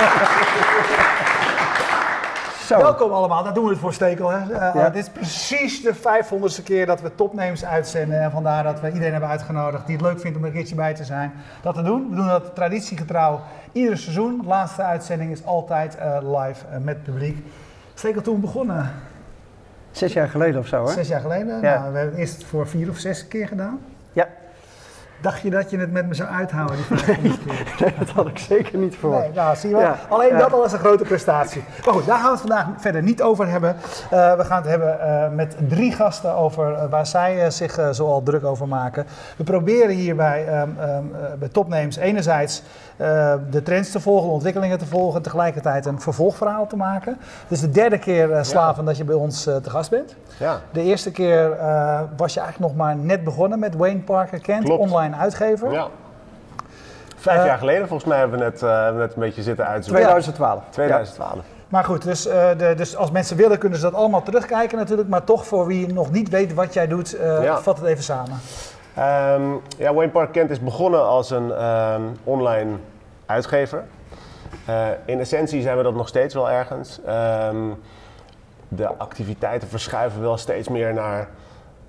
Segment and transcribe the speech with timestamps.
[2.66, 2.78] Zo.
[2.78, 4.28] Welkom allemaal, daar doen we het voor Stekel.
[4.30, 4.52] Hè.
[4.54, 4.90] Eh, Ja.
[4.90, 8.20] Dit is precies de 500ste keer dat we topnames uitzenden.
[8.22, 10.74] En vandaar dat we iedereen hebben uitgenodigd die het leuk vindt om er een keertje
[10.74, 11.32] bij te zijn.
[11.62, 12.10] Dat te doen.
[12.10, 13.40] We doen dat traditiegetrouw
[13.72, 14.38] ieder seizoen.
[14.42, 17.46] De laatste uitzending is altijd eh, live eh, met publiek.
[17.94, 18.90] Stekel toen begonnen,
[19.90, 20.92] Zes jaar geleden of zo, hè?
[20.92, 21.60] zes jaar geleden.
[21.60, 21.78] Ja.
[21.78, 23.78] Nou, we hebben het eerst voor vier of zes keer gedaan.
[25.20, 27.58] Dacht je dat je het met me zou uithouden, die 500 keer?
[27.80, 29.22] Nee, dat had ik zeker niet verwacht.
[29.24, 29.84] Nee, nou, zie je wel.
[29.84, 30.38] Ja, Alleen ja.
[30.38, 31.62] dat al is een grote prestatie.
[31.84, 33.76] Maar goed, daar gaan we het vandaag verder niet over hebben.
[34.10, 38.22] Eh, we gaan het hebben eh, met drie gasten over eh, waar zij zich zoal
[38.22, 39.06] druk over maken.
[39.36, 42.62] We proberen hier bij, ehm, ehm, eh, bij Topnames enerzijds
[43.50, 47.16] de trends te volgen, de ontwikkelingen te volgen en tegelijkertijd een vervolgverhaal te maken.
[47.20, 50.16] Het is de derde keer, Slaven, dat je bij ons te gast bent.
[50.38, 51.48] Ja, De eerste keer
[52.16, 54.80] was je eigenlijk nog maar net begonnen met Wayne Parker Kent, Klopt.
[54.80, 55.72] online uitgever.
[55.72, 55.88] ja.
[57.16, 60.02] Vijf Eh, jaar geleden volgens mij hebben we net, eh, net een beetje zitten uitzoeken.
[60.04, 60.62] 2012.
[60.70, 61.38] 2012.
[61.68, 65.08] Maar goed, dus, eh, de, dus als mensen willen kunnen ze dat allemaal terugkijken natuurlijk.
[65.08, 67.58] Maar toch voor wie nog niet weet wat jij doet, Ja.
[67.60, 68.38] vat het even samen.
[68.94, 69.42] Ehm,
[69.76, 72.70] ja, Wayne Park Kent is begonnen als een ehm, online
[73.26, 73.84] uitgever.
[75.04, 77.00] In essentie zijn we dat nog steeds wel ergens.
[77.06, 77.56] Ehm,
[78.68, 81.28] de activiteiten verschuiven wel steeds meer naar,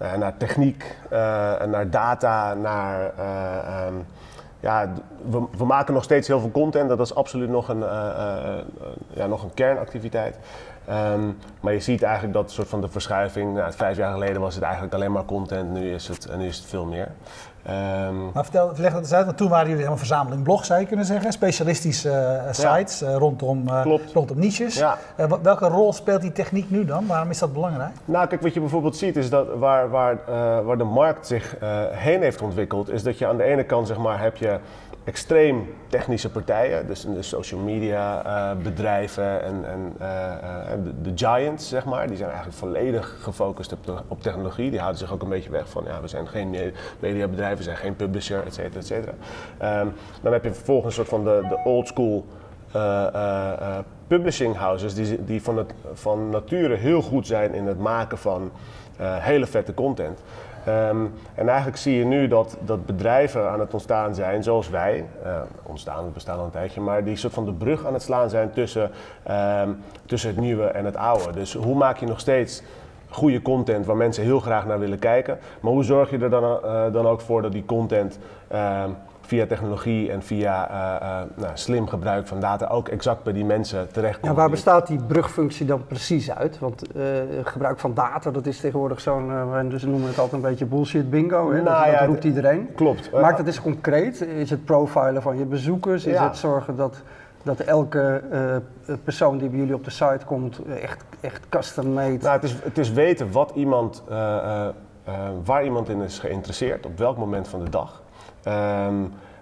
[0.01, 1.19] eh, naar techniek, eh,
[1.63, 3.11] naar data, naar...
[3.17, 3.93] eh, ehm,
[4.59, 4.93] ja,
[5.29, 6.89] we, we maken nog steeds heel veel content.
[6.89, 7.83] Dat is absoluut nog een,
[9.13, 10.37] ja, nog een kernactiviteit.
[10.85, 11.29] Ehm,
[11.59, 13.53] maar je ziet eigenlijk dat soort van de verschuiving.
[13.53, 15.71] Nou, vijf jaar geleden was het eigenlijk alleen maar content.
[15.71, 17.07] Nu is het, nu is het veel meer.
[17.63, 20.79] Ehm, Maar vertel, leg dat eens uit, want toen waren jullie helemaal verzameling blogs, zou
[20.79, 21.31] je kunnen zeggen.
[21.31, 24.13] Specialistische eh, sites eh, rondom, eh, Klopt.
[24.13, 24.75] rondom niches.
[24.77, 24.97] Ja.
[25.41, 27.07] Welke rol speelt die techniek nu dan?
[27.07, 27.91] Waarom is dat belangrijk?
[28.05, 30.17] Nou, kijk, wat je bijvoorbeeld ziet is dat waar, waar,
[30.65, 31.55] waar de markt zich
[31.91, 34.59] heen heeft ontwikkeld, is dat je aan de ene kant zeg maar, heb je
[35.03, 41.11] extreem technische partijen, dus de social media eh, bedrijven en, en eh, eh, de, de
[41.15, 44.69] giants, zeg maar, die zijn eigenlijk volledig gefocust op, op technologie.
[44.69, 47.63] Die houden zich ook een beetje weg van, ja, we zijn geen me- mediabedrijf, we
[47.63, 49.13] zijn geen publisher, et cetera, et cetera.
[49.57, 49.87] Ehm,
[50.21, 52.25] dan heb je vervolgens een soort van de, de old school
[54.07, 58.51] publishing houses die, die van, het, van nature heel goed zijn in het maken van
[59.01, 60.19] hele vette content.
[60.65, 61.05] Ehm,
[61.35, 65.41] en eigenlijk zie je nu dat, dat bedrijven aan het ontstaan zijn, zoals wij, eh,
[65.63, 68.29] ontstaan, we bestaan al een tijdje, maar die soort van de brug aan het slaan
[68.29, 68.91] zijn tussen,
[69.23, 69.69] ehm,
[70.05, 71.31] tussen het nieuwe en het oude.
[71.31, 72.63] Dus hoe maak je nog steeds
[73.09, 76.63] goede content waar mensen heel graag naar willen kijken, maar hoe zorg je er dan,
[76.63, 78.89] eh, dan ook voor dat die content ehm,
[79.31, 83.45] via technologie en via eh, eh, nou, slim gebruik van data ook exact bij die
[83.45, 84.31] mensen terechtkomt.
[84.31, 86.59] Ja, waar bestaat die brugfunctie dan precies uit?
[86.59, 87.03] Want eh,
[87.43, 91.09] gebruik van data, dat is tegenwoordig zo'n, we dus noemen het altijd een beetje bullshit
[91.09, 91.51] bingo.
[91.51, 91.61] Hè?
[91.61, 92.69] Nou dat, ja, roept de- iedereen.
[92.75, 93.11] Klopt.
[93.11, 94.21] Maak dat eens concreet.
[94.21, 96.05] Is het profilen van je bezoekers?
[96.05, 96.23] Is Ja.
[96.27, 97.01] het zorgen dat,
[97.43, 98.21] dat elke
[99.03, 102.17] persoon die bij jullie op de site komt echt, echt custom made...
[102.21, 104.03] Nou, het, is, het is weten wat iemand,
[105.43, 108.01] waar iemand in is geïnteresseerd, op welk moment van de dag.
[108.43, 108.95] Ehm,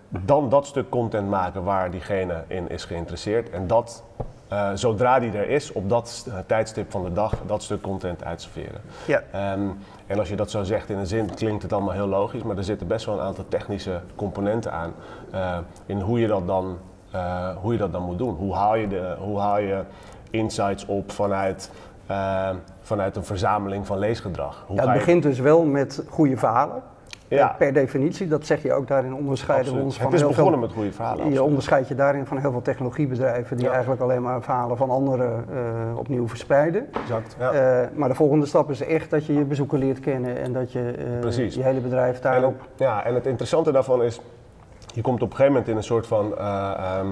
[0.10, 3.50] dan dat stuk content maken waar diegene in is geïnteresseerd.
[3.50, 4.04] En dat,
[4.48, 8.24] eh, zodra die er is, op dat eh, tijdstip van de dag, dat stuk content
[8.24, 8.82] uitserveren.
[9.06, 9.22] Ja.
[9.32, 9.60] Ehm,
[10.08, 12.58] en als je dat zo zegt in een zin, klinkt het allemaal heel logisch, maar
[12.58, 14.94] er zitten best wel een aantal technische componenten aan
[15.32, 16.78] eh, in hoe je dat dan,
[17.62, 18.36] hoe je dat dan moet doen.
[18.36, 19.82] Hoe haal je, de, hoe haal je
[20.30, 21.72] insights op vanuit,
[22.82, 24.64] vanuit een verzameling van leesgedrag?
[24.68, 26.82] Hoe Ja, het je- begint dus wel met goede verhalen.
[27.30, 27.50] Ja.
[27.52, 30.30] Eh, Per definitie, dat zeg je ook daarin onderscheiden we ons van Het is heel
[30.30, 30.68] begonnen veel...
[30.68, 31.32] met goede verhalen.
[31.32, 33.72] Je onderscheidt je daarin van heel veel technologiebedrijven die Ja.
[33.72, 36.88] eigenlijk alleen maar verhalen van anderen eh, opnieuw verspreiden.
[37.02, 37.36] Exact.
[37.40, 37.52] Ja.
[37.52, 40.72] Eh, maar de volgende stap is echt dat je je bezoeker leert kennen en dat
[40.72, 40.94] je
[41.50, 42.60] je hele bedrijf En daarop.
[42.60, 44.22] het, ja, en het interessante daarvan is,
[44.94, 47.08] je komt op een gegeven moment in een soort van, eh, ehm,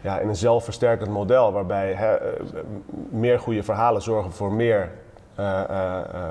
[0.00, 2.16] ja, in een zelfversterkend model, waarbij hè,
[3.10, 4.90] meer goede verhalen zorgen voor meer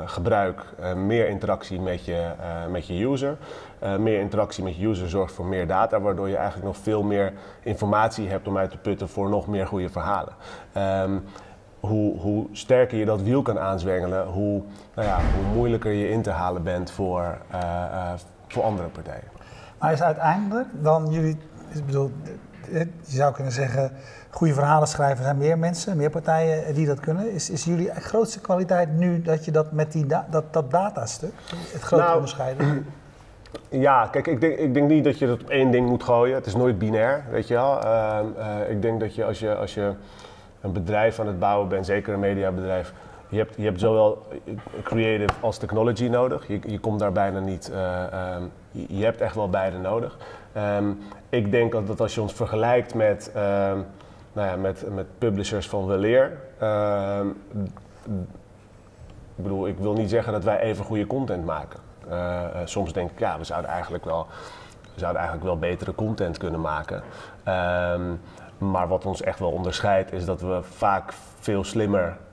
[0.06, 3.38] gebruik, eh, meer interactie met je, eh, met je user.
[3.80, 7.04] Eh, meer interactie met je user zorgt voor meer data, waardoor je eigenlijk nog veel
[7.04, 7.34] meer
[7.64, 10.34] informatie hebt om uit te putten voor nog meer goede verhalen.
[10.74, 11.18] Ehm,
[11.80, 14.64] hoe, hoe sterker je dat wiel kan aanzwengelen, hoe,
[14.96, 19.28] nou ja, hoe moeilijker je in te halen bent voor, eh, eh, voor andere partijen.
[19.80, 21.38] Maar is uiteindelijk dan jullie,
[21.74, 22.32] ik bedoel, eh,
[22.72, 23.92] je zou kunnen zeggen,
[24.30, 27.32] goede verhalen schrijven zijn meer mensen, meer partijen die dat kunnen.
[27.32, 31.34] Is, is jullie grootste kwaliteit nu dat je dat met die da- dat, dat datastuk,
[31.72, 32.86] het grote Nou, onderscheiden?
[33.70, 36.36] Ja, kijk, ik denk, ik denk niet dat je dat op één ding moet gooien.
[36.36, 37.84] Het is nooit binair, weet je wel.
[37.84, 39.94] Ehm, eh, ik denk dat je als, je als je
[40.62, 42.94] een bedrijf aan het bouwen bent, zeker een mediabedrijf,
[43.30, 44.28] je hebt, je hebt zowel
[44.84, 46.48] creative als technology nodig.
[46.48, 47.70] Je, je komt daar bijna niet.
[47.70, 50.18] eh, ehm, je, hebt echt wel beide nodig.
[50.54, 50.92] Ehm,
[51.30, 53.78] ik denk dat, dat als je ons vergelijkt met, ehm,
[54.34, 56.38] nou ja, met, met publishers van weleer.
[59.36, 61.80] ik bedoel, ik wil niet zeggen dat wij even goede content maken.
[62.10, 64.28] Eh, eh, soms denk ik, ja, we zouden eigenlijk wel,
[64.94, 67.04] we zouden eigenlijk wel betere content kunnen maken.
[68.58, 72.29] Maar wat ons echt wel onderscheidt, is dat we vaak veel slimmer eh, eh,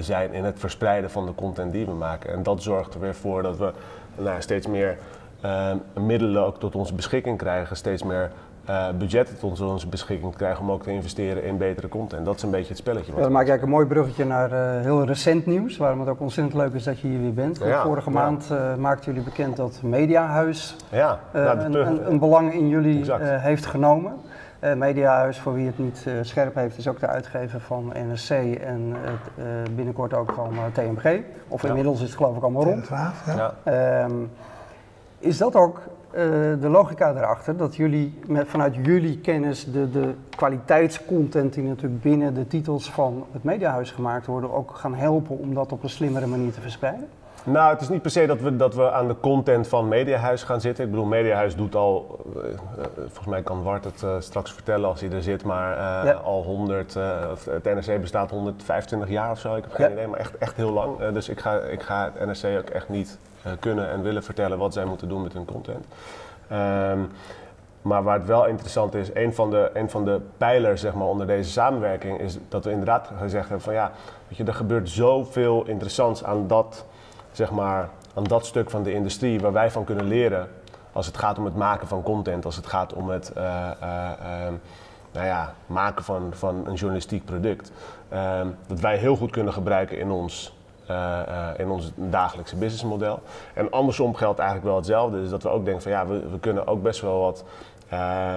[0.00, 2.32] zijn in het verspreiden van de content die we maken.
[2.32, 3.72] En dat zorgt er weer voor dat we
[4.16, 4.98] nou, steeds meer
[5.40, 8.30] eh, middelen ook tot onze beschikking krijgen, steeds meer
[8.64, 12.24] eh, budgetten tot onze beschikking krijgen om ook te investeren in betere content.
[12.24, 13.12] Dat is een beetje het spelletje.
[13.14, 16.08] Ja, dan maak je eigenlijk een mooi bruggetje naar eh, heel recent nieuws, waarom het
[16.08, 17.58] ook ontzettend leuk is dat je hier weer bent.
[17.58, 18.14] Ja, Vorige ja.
[18.14, 22.68] maand eh, maakten jullie bekend dat Mediahuis ja, eh, nou, een, een, een belang in
[22.68, 24.12] jullie eh, heeft genomen.
[24.60, 28.30] Eh, Mediahuis, voor wie het niet eh, scherp heeft, is ook de uitgever van NSC
[28.30, 28.94] en
[29.36, 29.44] eh,
[29.74, 31.20] binnenkort ook van TMG.
[31.48, 31.68] Of Ja.
[31.68, 32.88] inmiddels is het geloof ik allemaal rond.
[32.88, 33.12] Ja.
[33.26, 33.54] ja.
[33.62, 34.14] Ehm,
[35.18, 35.80] is dat ook
[36.10, 36.22] eh,
[36.60, 42.34] de logica erachter, dat jullie met, vanuit jullie kennis de, de kwaliteitscontent die natuurlijk binnen
[42.34, 46.26] de titels van het mediahuis gemaakt worden, ook gaan helpen om dat op een slimmere
[46.26, 47.08] manier te verspreiden?
[47.44, 50.42] Nou, het is niet per se dat we, dat we aan de content van Mediahuis
[50.42, 50.84] gaan zitten.
[50.84, 52.58] Ik bedoel, Mediahuis doet al, eh, eh,
[52.96, 56.12] volgens mij kan Wart het eh, straks vertellen als hij er zit, maar Ja.
[56.12, 59.92] al 100, eh, of het NRC bestaat 125 jaar of zo, ik heb geen Ja.
[59.92, 61.08] idee, maar echt, echt heel lang.
[61.08, 63.18] Dus ik ga, ik ga het NRC ook echt niet
[63.60, 65.84] kunnen en willen vertellen wat zij moeten doen met hun content.
[66.48, 66.98] Ehm,
[67.82, 71.06] maar waar het wel interessant is, een van de, een van de pijlers zeg maar,
[71.06, 73.90] onder deze samenwerking is dat we inderdaad gezegd hebben van ja,
[74.28, 76.86] weet je, er gebeurt zoveel interessants aan dat,
[77.36, 80.48] zeg maar, aan dat stuk van de industrie waar wij van kunnen leren
[80.92, 84.10] als het gaat om het maken van content, als het gaat om het eh, eh,
[84.20, 84.54] ehm,
[85.12, 87.72] nou ja, maken van, van een journalistiek product.
[88.08, 90.56] Ehm, dat wij heel goed kunnen gebruiken in ons,
[90.86, 93.22] eh, in ons dagelijkse businessmodel.
[93.54, 95.20] En andersom geldt eigenlijk wel hetzelfde.
[95.20, 97.44] Dus dat we ook denken van ja, we, we kunnen ook best wel wat
[97.88, 98.36] eh,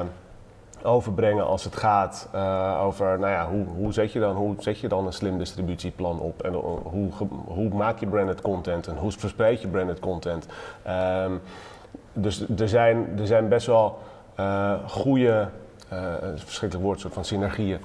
[0.86, 4.80] overbrengen als het gaat eh, over nou ja, hoe, hoe, zet je dan, hoe zet
[4.80, 7.10] je dan een slim distributieplan op en eh, hoe,
[7.46, 10.46] hoe maak je branded content en hoe verspreid je branded content.
[10.84, 11.32] Ehm,
[12.14, 14.00] dus er zijn, er zijn best wel
[14.36, 15.48] eh goede,
[15.90, 17.80] een verschrikkelijk woord, soort van synergieën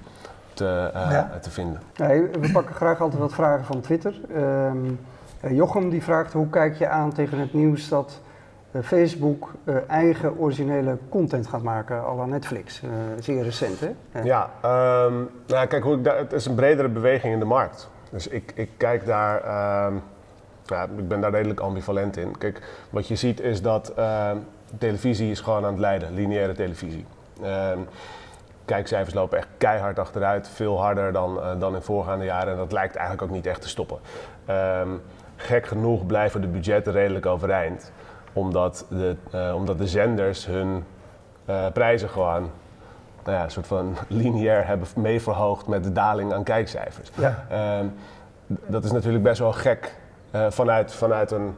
[0.53, 1.31] te, Ja.
[1.41, 1.81] te vinden.
[1.97, 4.15] Nee, we pakken graag altijd wat vragen van Twitter.
[4.35, 4.77] Ehm,
[5.41, 8.21] eh, Jochem die vraagt hoe kijk je aan tegen het nieuws dat
[8.83, 12.83] Facebook eh, eigen originele content gaat maken, à la Netflix.
[12.83, 13.91] Eh, zeer recent hè?
[14.13, 15.15] Eh, Ja, ehm,
[15.47, 17.91] nou, kijk, hoe ik het is een bredere beweging in de markt.
[18.11, 19.95] Dus ik, ik kijk daar, ehm,
[20.67, 22.39] ja, ik ben daar redelijk ambivalent in.
[22.39, 24.37] Kijk, wat je ziet is dat ehm,
[24.79, 27.07] televisie is gewoon aan het leiden, lineaire televisie.
[27.43, 27.79] Ehm,
[28.65, 32.53] kijkcijfers lopen echt keihard achteruit, veel harder dan, eh, dan in voorgaande jaren.
[32.53, 33.99] En dat lijkt eigenlijk ook niet echt te stoppen.
[35.37, 37.93] Gek genoeg blijven de budgetten redelijk overeind.
[38.35, 40.85] Omdat de, eh, omdat de zenders hun
[41.45, 42.51] eh, prijzen gewoon
[43.25, 47.11] nou ja, een soort van lineair hebben mee verhoogd met de daling aan kijkcijfers.
[47.15, 47.45] Ja.
[47.51, 47.87] Ehm,
[48.47, 49.95] dat is natuurlijk best wel gek
[50.31, 51.55] eh, vanuit, vanuit een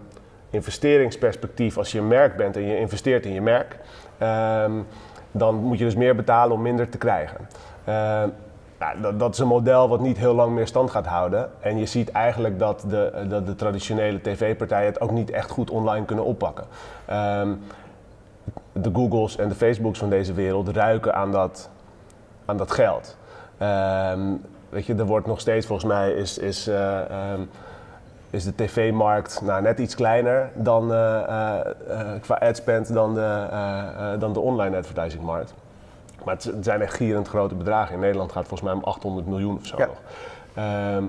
[0.50, 1.78] investeringsperspectief.
[1.78, 3.78] Als je een merk bent en je investeert in je merk,
[4.18, 4.72] ehm,
[5.30, 7.48] dan moet je dus meer betalen om minder te krijgen.
[7.84, 8.28] Ehm,
[8.78, 11.50] nou, dat, dat is een model wat niet heel lang meer stand gaat houden.
[11.60, 15.70] En je ziet eigenlijk dat de, dat de traditionele tv-partijen het ook niet echt goed
[15.70, 16.64] online kunnen oppakken.
[17.04, 17.52] Ehm,
[18.72, 21.70] de Googles en de Facebooks van deze wereld ruiken aan dat,
[22.44, 23.16] aan dat geld.
[23.58, 24.20] Ehm,
[24.68, 27.40] weet je, er wordt nog steeds, volgens mij, is, is, eh, ehm,
[28.30, 34.32] is de tv-markt nou, net iets kleiner dan, eh, eh, qua adspend dan de, dan
[34.32, 35.54] de online advertisingmarkt.
[36.26, 37.94] Maar het, zijn echt gierend grote bedragen.
[37.94, 39.86] In Nederland gaat het volgens mij om 800 miljoen of zo Ja.
[39.86, 40.00] nog.
[40.54, 41.04] Ehm,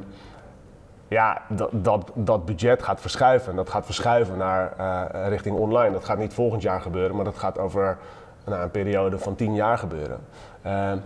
[1.07, 3.55] ja, dat, dat, dat budget gaat verschuiven.
[3.55, 5.93] Dat gaat verschuiven naar eh, richting online.
[5.93, 7.97] Dat gaat niet volgend jaar gebeuren, maar dat gaat over
[8.45, 10.19] nou, een periode van 10 jaar gebeuren.
[10.61, 10.97] Ehm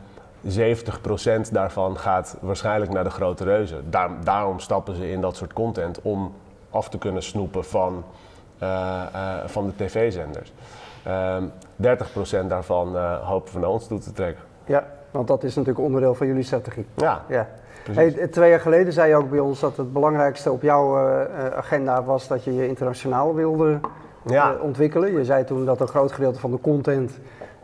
[0.47, 3.91] 70% daarvan gaat waarschijnlijk naar de grote reuzen.
[3.91, 6.33] Daar, daarom stappen ze in dat soort content om
[6.69, 8.03] af te kunnen snoepen van,
[8.57, 10.53] eh, eh, van de tv-zenders.
[11.03, 11.43] Ehm
[12.43, 14.43] 30% daarvan eh, hopen we naar ons toe te trekken.
[14.65, 16.85] Ja, want dat is natuurlijk onderdeel van jullie strategie.
[16.95, 17.47] Ja, Ja.
[17.83, 18.15] precies.
[18.15, 21.21] Hey, twee jaar geleden zei je ook bij ons dat het belangrijkste op jouw eh,
[21.21, 23.79] eh, agenda was dat je je internationaal wilde
[24.25, 24.53] Ja.
[24.53, 25.11] eh, ontwikkelen.
[25.13, 27.19] Je zei toen dat een groot gedeelte van de content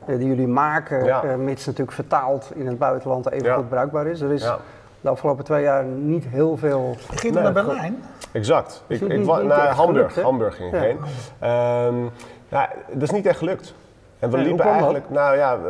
[0.06, 1.24] eh, die jullie maken, Ja.
[1.24, 3.56] eh, mits natuurlijk vertaald in het buitenland, even Ja.
[3.56, 4.22] goed bruikbaar is.
[4.22, 4.58] Er is Ja.
[5.01, 6.96] de afgelopen twee jaar niet heel veel.
[7.12, 7.53] Je ging Nee, naar.
[7.53, 8.03] Berlijn.
[8.32, 8.84] Exact.
[8.88, 10.08] Ik, ik, niet- wa- niet naar Hamburg.
[10.12, 10.27] gelukt?
[10.27, 10.86] Hamburg ging ik Ja.
[10.86, 10.98] heen.
[11.39, 12.06] Ehm,
[12.48, 13.74] ja, dat is niet echt gelukt.
[14.20, 15.68] En we liepen eigenlijk, nou ja, we,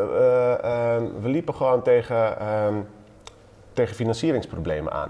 [0.61, 2.73] eh, ehm, we liepen gewoon tegen, ehm,
[3.73, 5.09] tegen financieringsproblemen aan.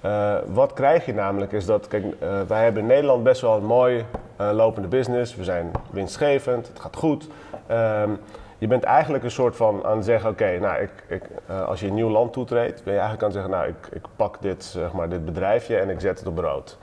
[0.00, 3.56] Eh, wat krijg je namelijk is dat, kijk, eh, wij hebben in Nederland best wel
[3.56, 4.04] een mooi
[4.38, 5.36] lopende business.
[5.36, 7.28] We zijn winstgevend, het gaat goed.
[7.66, 8.10] Ehm,
[8.58, 11.22] je bent eigenlijk een soort van aan het zeggen, oké, nou, ik, ik,
[11.66, 14.08] als je een nieuw land toetreedt, ben je eigenlijk aan het zeggen, nou, ik, ik
[14.16, 16.78] pak dit, zeg maar, dit bedrijfje en ik zet het op rood.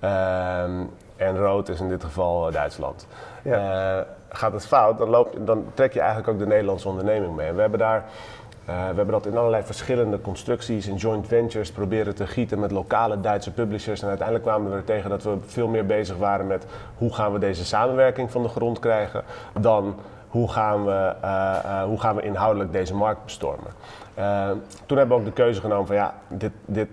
[0.00, 0.80] Ehm,
[1.18, 3.06] en rood is in dit geval eh, Duitsland.
[3.42, 3.98] Eh,
[4.28, 7.48] gaat het fout, dan, loop, dan trek je eigenlijk ook de Nederlandse onderneming mee.
[7.48, 8.04] En we hebben daar
[8.64, 12.70] eh, we hebben dat in allerlei verschillende constructies, in joint ventures proberen te gieten met
[12.70, 14.02] lokale Duitse publishers.
[14.02, 16.66] En uiteindelijk kwamen we er tegen dat we veel meer bezig waren met
[16.98, 19.24] hoe gaan we deze samenwerking van de grond krijgen,
[19.60, 19.96] dan
[20.28, 21.14] hoe gaan we,
[21.86, 23.72] hoe gaan we inhoudelijk deze markt bestormen.
[24.86, 26.88] Toen hebben we ook de keuze genomen van ja, dit, dit,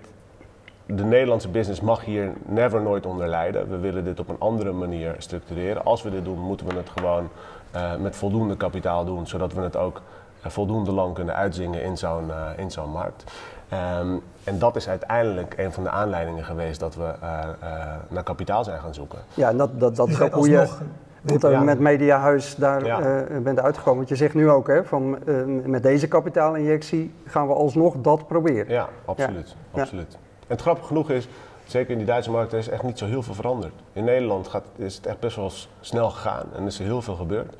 [0.86, 3.70] de Nederlandse business mag hier never nooit onder lijden.
[3.70, 5.86] We willen dit op een andere manier structureren.
[5.86, 7.30] Als we dit doen, moeten we het gewoon
[7.72, 10.02] eh, met voldoende kapitaal doen, zodat we het ook
[10.42, 13.24] eh, voldoende lang kunnen uitzingen in zo'n eh, in zo'n markt.
[13.70, 14.08] Ehm,
[14.44, 18.64] en dat is uiteindelijk een van de aanleidingen geweest dat we eh, eh, naar kapitaal
[18.64, 19.20] zijn gaan zoeken.
[19.34, 20.82] Ja, en dat, dat, dat is ook hoe je alsnog-
[21.22, 21.60] hoe het Ja.
[21.62, 23.00] met Mediahuis daar Ja.
[23.02, 23.98] eh, bent uitgekomen.
[23.98, 25.18] Want je zegt nu ook, hè, van,
[25.66, 28.70] met deze kapitaalinjectie gaan we alsnog dat proberen.
[28.74, 29.56] Ja, absoluut.
[29.74, 29.82] Ja.
[29.82, 30.18] absoluut.
[30.48, 31.28] Het grappige genoeg is,
[31.66, 33.74] zeker in die Duitse markt, er is echt niet zo heel veel veranderd.
[33.94, 37.16] In Nederland gaat, is het echt best wel snel gegaan en is er heel veel
[37.16, 37.56] gebeurd.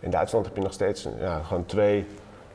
[0.00, 2.06] In Duitsland heb je nog steeds ja, gewoon twee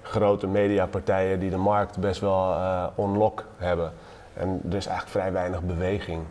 [0.02, 3.92] grote mediapartijen die de markt best wel eh on-lock hebben.
[4.34, 6.24] En er is eigenlijk vrij weinig beweging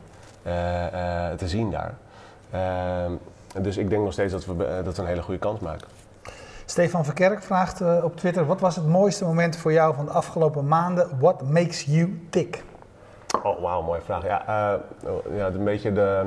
[0.42, 1.94] eh, eh, te zien daar.
[2.50, 3.12] Ehm,
[3.62, 5.88] dus ik denk nog steeds dat we, dat we een hele goede kans maken.
[6.64, 10.68] Stefan Verkerk vraagt op Twitter: Wat was het mooiste moment voor jou van de afgelopen
[10.68, 11.18] maanden?
[11.18, 12.64] What makes you tick?
[13.46, 14.24] Oh, wauw, mooie vraag.
[14.26, 16.22] Ja, eh, ja, een beetje de.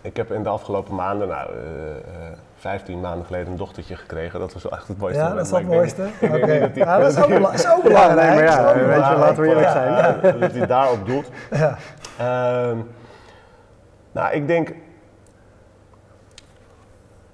[0.00, 4.40] Ik heb in de afgelopen maanden, nou, eh, eh, 15 maanden geleden, een dochtertje gekregen.
[4.40, 5.22] Dat was wel echt het mooiste.
[5.22, 6.02] Ja, dat is het denk mooiste.
[6.20, 8.28] denk dat die- Ja, dat is ook, bela- is ook Ja, belangrijk.
[8.28, 9.18] nee, maar ja, weet je, belangrijk.
[9.18, 9.92] laten we eerlijk zijn.
[9.92, 11.28] Ja, eh, dat hij daarop doelt.
[11.50, 11.76] Ja.
[12.18, 12.78] Ehm,
[14.12, 14.74] nou, ik denk.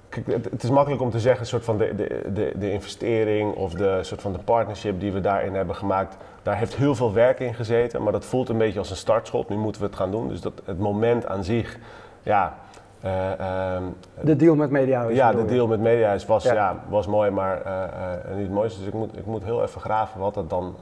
[0.09, 3.55] Kijk, het, het is makkelijk om te zeggen, soort van de, de, de, de investering
[3.55, 7.13] of de, soort van de partnership die we daarin hebben gemaakt, daar heeft heel veel
[7.13, 9.49] werk in gezeten, maar dat voelt een beetje als een startschot.
[9.49, 10.29] Nu moeten we het gaan doen.
[10.29, 11.79] Dus dat, het moment aan zich,
[12.23, 12.55] ja.
[13.01, 13.83] eh, ehm,
[14.21, 15.17] De deal met Mediahuis.
[15.17, 16.53] ja, de deal met Mediahuis was, Ja.
[16.55, 16.77] ja.
[16.89, 18.79] was mooi, maar eh, eh, niet het mooiste.
[18.79, 20.77] Dus ik moet, ik moet heel even graven wat het dan,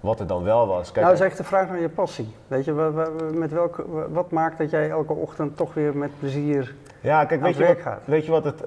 [0.00, 0.92] wat het dan wel was.
[0.92, 2.34] Kijk, nou, dat is echt de vraag naar je passie.
[2.48, 2.72] Weet je,
[3.34, 6.74] met welke, wa- wat maakt dat jij elke ochtend toch weer met plezier...
[7.00, 8.00] Ja, kijk, weet het je, wat, werk gaat.
[8.04, 8.62] weet je wat het,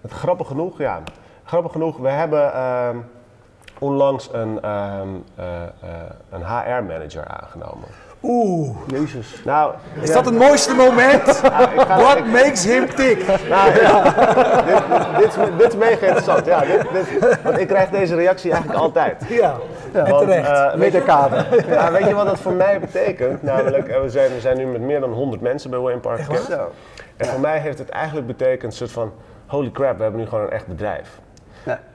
[0.00, 1.00] het grappig genoeg, ja,
[1.44, 2.96] grappig genoeg, we hebben ehm,
[3.78, 5.68] onlangs een, ehm, eh, eh,
[6.30, 7.88] een HR-manager aangenomen.
[8.22, 9.42] Oeh, Jezus.
[9.44, 11.40] Nou, is dat het mooiste moment?
[12.04, 13.26] What makes him tick?
[13.48, 14.02] nou, ja,
[14.62, 14.82] dit,
[15.18, 16.46] dit, is, dit is mega interessant.
[16.46, 19.24] Ja, dit, dit, want ik krijg deze reactie eigenlijk altijd.
[19.28, 19.54] Ja,
[19.92, 20.48] en Want, terecht.
[20.48, 21.66] eh, weet, je, Middenkader.
[21.68, 23.42] ja, weet je wat dat voor mij betekent?
[23.42, 26.56] Namelijk, we zijn, we zijn nu met meer dan 100 mensen bij Wayne Park Echt.
[27.16, 29.12] En voor mij heeft het eigenlijk betekend een soort van,
[29.46, 31.20] holy crap, we hebben nu gewoon een echt bedrijf.
[31.66, 31.80] Ja.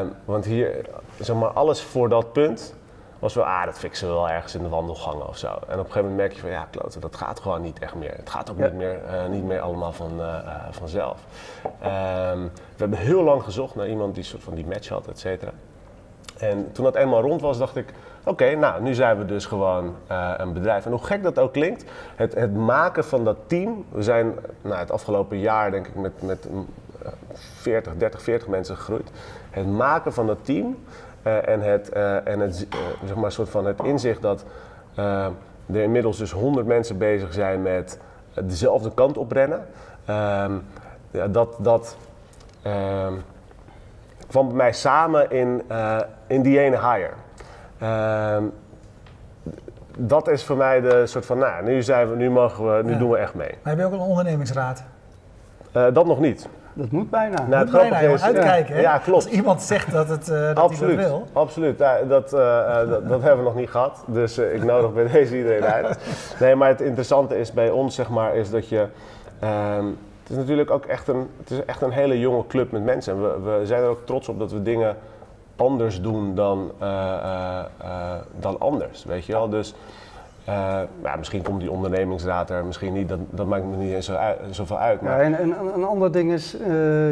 [0.00, 0.84] Eh, want hier,
[1.18, 2.74] zeg maar, alles voor dat punt
[3.18, 5.46] was wel, ah, dat fixen we wel ergens in de wandelgangen of zo.
[5.46, 7.94] En op een gegeven moment merk je van, ja, kloten, dat gaat gewoon niet echt
[7.94, 8.14] meer.
[8.16, 8.64] Het gaat ook Ja.
[8.64, 11.20] niet, meer, eh, niet meer allemaal van, eh, eh, vanzelf.
[11.80, 15.18] Ehm, we hebben heel lang gezocht naar iemand die soort van die match had, et
[15.18, 15.50] cetera.
[16.38, 17.92] En toen dat eenmaal rond was, dacht ik:
[18.24, 19.94] oké, nou, nu zijn we dus gewoon
[20.38, 20.84] een bedrijf.
[20.84, 21.84] En hoe gek dat ook klinkt,
[22.16, 23.84] het, het maken van dat team.
[23.90, 26.48] We zijn nou, het afgelopen jaar, denk ik, met, met
[27.32, 29.10] 40, 30, 40 mensen gegroeid.
[29.50, 30.76] Het maken van dat team
[31.22, 34.44] eh, en het, eh, en het, eh, zeg maar, soort van het inzicht dat
[35.66, 37.98] er inmiddels dus 100 mensen bezig zijn met
[38.34, 39.66] dezelfde kant op rennen.
[40.04, 40.52] Ehm,
[41.30, 41.56] dat.
[41.58, 41.96] dat
[42.62, 43.12] ehm,
[44.28, 45.62] kwam bij mij samen in,
[46.26, 47.10] in die ene hire.
[47.78, 48.44] Ehm,
[49.98, 52.92] dat is voor mij de soort van, nou, nu, zijn we, nu, mogen we, nu
[52.92, 52.98] Ja.
[52.98, 53.54] doen we echt mee.
[53.62, 54.84] Maar heb je ook een ondernemingsraad?
[55.72, 56.48] Dat nog niet.
[56.80, 57.46] Dat moet bijna.
[57.46, 58.22] Nou, het Moet bijna, is...
[58.22, 58.80] uitkijken, hè?
[58.80, 59.24] Ja, klopt.
[59.24, 61.26] Als iemand zegt dat, het, eh dat hij Absoluut, dat wil.
[61.32, 61.78] absoluut.
[61.78, 64.02] Ja, dat, eh, eh, dat, dat hebben we nog niet gehad.
[64.06, 65.98] Dus ik nodig bij deze iedereen uit.
[66.40, 68.86] Nee, maar het interessante is bij ons, zeg maar, is dat je...
[69.40, 69.84] ehm,
[70.22, 73.14] het is natuurlijk ook echt een, het is echt een hele jonge club met mensen.
[73.14, 74.96] En we, we zijn er ook trots op dat we dingen
[75.56, 76.72] anders doen dan,
[78.40, 79.48] dan anders, weet je wel.
[79.48, 79.74] Dus
[80.50, 83.08] eh, ja, misschien komt die ondernemingsraad er, misschien niet.
[83.08, 85.00] Dat, dat maakt me niet eens zo uit, zoveel uit.
[85.00, 86.68] Ja, Maar en, en een ander ding is, eh,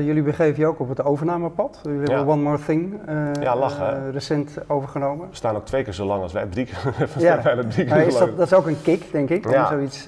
[0.06, 1.80] jullie begeven je ook op het overnamepad.
[1.82, 2.16] Jullie Ja.
[2.16, 5.28] hebben One More Thing eh, Ja, lachen, recent overgenomen.
[5.30, 6.46] we staan ook twee keer zo lang als wij.
[6.46, 7.40] Drie keer, Ja.
[7.42, 9.66] bijna drie keer is dat, dat is ook een kick, denk ik, om Ja.
[9.68, 10.06] zoiets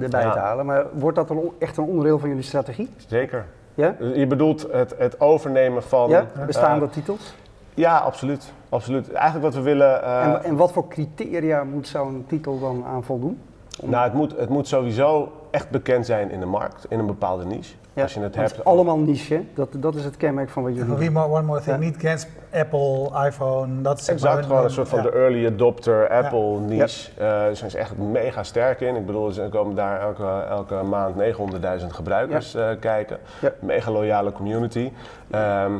[0.00, 0.32] erbij Ja.
[0.32, 0.66] te halen.
[0.66, 2.88] Maar wordt dat dan echt een onderdeel van jullie strategie?
[3.06, 3.44] Zeker.
[3.74, 3.94] Ja?
[4.14, 6.10] Je bedoelt het, het overnemen van...
[6.10, 6.26] ja?
[6.46, 7.34] Bestaande titels?
[7.74, 8.52] Ja, absoluut.
[8.68, 9.12] absoluut.
[9.12, 10.02] Eigenlijk wat we willen...
[10.02, 13.40] eh, En, en wat voor criteria moet zo'n titel dan aan voldoen?
[13.80, 17.06] Om- nou, het moet, het moet sowieso echt bekend zijn in de markt, in een
[17.06, 17.74] bepaalde niche.
[17.92, 18.64] Ja, Als je het hebt...
[18.64, 19.46] allemaal niche, hè?
[19.54, 21.16] dat, dat is het kenmerk van wat jullie doen.
[21.18, 21.82] One More Thing Ja.
[21.82, 25.04] niet kent, Apple, iPhone, dat is Exact, gewoon een soort van ja.
[25.04, 27.10] de early adopter Apple niche.
[27.10, 28.96] Eh, Daar zijn ze echt mega sterk in.
[28.96, 31.14] Ik bedoel, ze komen daar elke, elke maand
[31.80, 33.18] 900.000 gebruikers eh, kijken.
[33.40, 33.52] Ja.
[33.60, 34.92] Mega loyale community.
[35.30, 35.72] Ehm,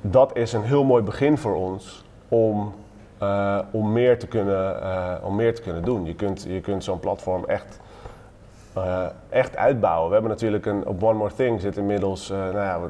[0.00, 2.74] dat is een heel mooi begin voor ons om,
[3.18, 6.04] eh, om, meer, te kunnen, eh, om meer te kunnen doen.
[6.04, 7.80] Je kunt, je kunt zo'n platform echt,
[8.72, 10.06] eh, echt uitbouwen.
[10.06, 12.80] We hebben natuurlijk een, op One More Thing zit inmiddels, nou ja,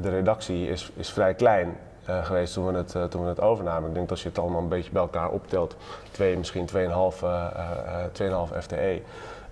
[0.00, 1.76] de redactie is, is vrij klein.
[2.22, 3.88] geweest toen we, het, toen we het overnamen.
[3.88, 5.76] Ik denk dat als je het allemaal een beetje bij elkaar optelt,
[6.10, 9.02] twee, misschien 2,5 eh, eh, eh, 2,5 FTE.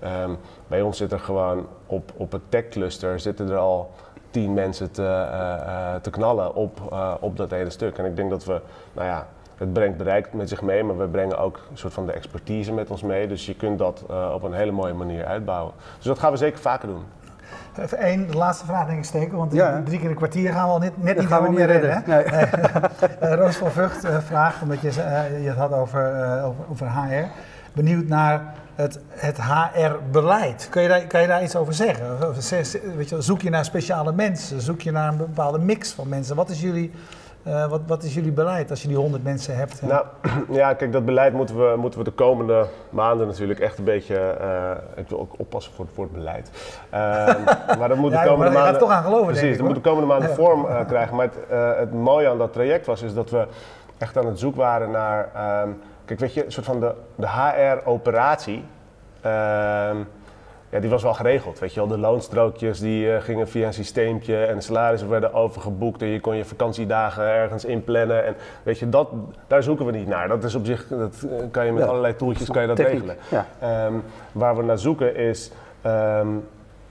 [0.00, 0.30] Ehm,
[0.66, 3.90] bij ons zit er gewoon op, op het tech cluster zitten er al
[4.30, 5.54] tien mensen te, eh,
[5.94, 7.98] eh, te knallen op, eh, op dat hele stuk.
[7.98, 8.60] En ik denk dat we,
[8.92, 12.06] nou ja, het brengt bereik met zich mee, maar we brengen ook een soort van
[12.06, 13.28] de expertise met ons mee.
[13.28, 15.72] Dus je kunt dat eh, op een hele mooie manier uitbouwen.
[15.96, 17.02] Dus dat gaan we zeker vaker doen.
[17.78, 19.82] Even één, de laatste vraag denk ik steken, want Ja.
[19.84, 22.02] drie keer een kwartier gaan we al net, net Dat niet gaan we helemaal redden.
[22.06, 22.24] meer
[23.20, 23.34] Nee.
[23.40, 24.90] Roos van Vught eh, vraagt, omdat je,
[25.42, 27.24] je het had over, eh, over, over HR,
[27.72, 30.66] benieuwd naar het, het HR-beleid.
[30.70, 32.18] Kun je, daar, kan je daar iets over zeggen?
[32.96, 34.60] Weet je, zoek je naar speciale mensen?
[34.60, 36.36] Zoek je naar een bepaalde mix van mensen?
[36.36, 36.90] Wat is jullie,
[37.42, 39.82] eh, wat, wat is jullie beleid als je die 100 mensen hebt?
[39.82, 40.04] Nou,
[40.60, 44.16] ja, kijk, dat beleid moeten we, moeten we de komende maanden natuurlijk echt een beetje.
[44.16, 44.70] eh,
[45.02, 46.50] ik wil ook oppassen voor het woord beleid.
[46.90, 47.42] Ehm,
[47.78, 48.80] maar dat moet Ja, de komende gaat maanden.
[48.80, 51.16] toch aan geloven, Precies, dat moet de komende maanden vorm eh, krijgen.
[51.16, 53.46] Maar het, eh, het mooie aan dat traject was is dat we
[53.98, 55.28] echt aan het zoek waren naar.
[55.34, 55.68] ehm,
[56.08, 58.64] kijk, weet je, een soort van de, de HR-operatie.
[59.20, 59.96] ehm,
[60.70, 61.88] ja, die was wel geregeld, weet je wel.
[61.88, 66.20] De loonstrookjes die eh, gingen via een systeempje en de salarissen werden overgeboekt en je
[66.20, 68.24] kon je vakantiedagen ergens inplannen.
[68.24, 69.08] En weet je, dat,
[69.46, 70.28] daar zoeken we niet naar.
[70.28, 72.76] Dat is op zich, dat eh, kan je met Ja, allerlei toeltjes kan je dat
[72.76, 73.16] techniek, regelen.
[73.28, 73.46] ja.
[73.60, 73.92] Ehm,
[74.32, 75.50] waar we naar zoeken is,
[75.82, 76.28] ehm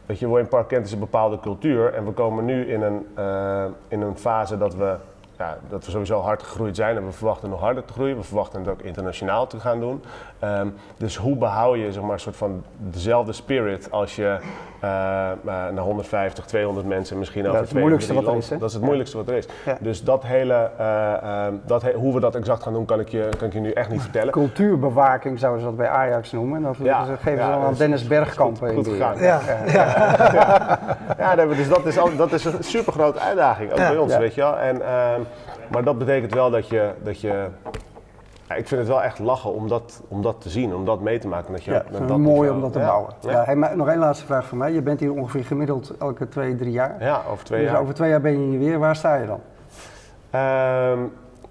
[0.06, 3.06] weet je, Wayne Park Kent is een bepaalde cultuur en we komen nu in een,
[3.15, 4.95] eh, in een fase dat we,
[5.38, 8.17] ja, dat we sowieso hard gegroeid zijn en we verwachten nog harder te groeien.
[8.17, 10.04] We verwachten het ook internationaal te gaan doen.
[10.39, 14.38] Ehm, dus hoe behoud je zeg maar, een soort van dezelfde spirit als je
[14.82, 18.34] eh, eh, naar 150, 200 mensen misschien Ja, over dat is het twee, moeilijkste wat
[18.34, 18.58] er is, hè?
[18.58, 18.88] Dat is het Ja.
[18.88, 19.45] moeilijkste wat er is.
[19.65, 19.78] Ja.
[19.80, 23.10] Dus dat hele, eh, ehm, dat he- hoe we dat exact gaan doen, kan ik
[23.10, 24.34] je, kan ik je nu echt niet vertellen.
[24.34, 26.56] Cultuurbewaking zouden ze dat bij Ajax noemen.
[26.58, 29.17] En dat Ja, geven ja, ze dan aan is Dennis Bergkamp goed- gegaan.
[29.17, 29.39] Ja,
[31.17, 33.88] Ja, maar dus dat is, al, dat is een super grote uitdaging, ook Ja.
[33.89, 34.19] bij ons, Ja.
[34.19, 34.58] weet je wel.
[34.58, 35.21] En, ehm,
[35.71, 37.47] maar dat betekent wel dat je, dat je
[38.49, 41.01] ja, ik vind het wel echt lachen om dat, om dat te zien, om dat
[41.01, 41.51] mee te maken.
[41.53, 43.13] Dat je Ja, dat mooi niveau- om dat te ja, bouwen.
[43.19, 43.43] Ja, Ja.
[43.43, 44.71] hey, maar nog één laatste vraag van mij.
[44.73, 46.95] Je bent hier ongeveer gemiddeld elke twee, drie jaar.
[46.99, 47.81] Ja, over twee dus jaar.
[47.81, 48.79] over twee jaar ben je hier weer.
[48.79, 49.39] Waar sta je dan?
[50.29, 50.99] Ehm,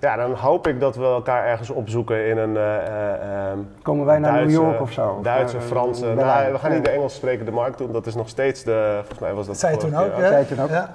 [0.00, 2.56] ja, dan hoop ik dat we elkaar ergens opzoeken in een.
[2.56, 5.14] eh, eh, ehm, Komen wij naar New York of zo?
[5.18, 6.14] Of Duitse, eh, Franse.
[6.14, 6.84] Nou, we gaan niet Ja.
[6.84, 7.92] de Engels sprekende markt doen.
[7.92, 8.92] Dat is nog steeds de.
[8.98, 9.46] Volgens mij was dat.
[9.46, 10.26] Dat zei je vorige toen ook, keer?
[10.26, 10.68] Zei je toen ook?
[10.70, 10.90] Ja.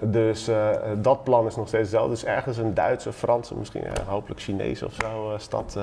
[0.00, 2.10] Dus eh, dat plan is nog steeds hetzelfde.
[2.10, 5.78] Dus ergens een Duitse, Franse, misschien eh, hopelijk Chinese of zo eh, stad.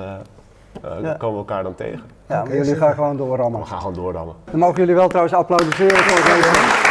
[0.82, 1.14] Ja.
[1.18, 2.02] komen we elkaar dan tegen.
[2.28, 2.82] Ja, maar jullie super.
[2.82, 3.60] gaan gewoon doorrammen.
[3.60, 4.34] We gaan gewoon doordammen.
[4.50, 6.83] Dan mogen jullie wel trouwens applaudisseren voor deze.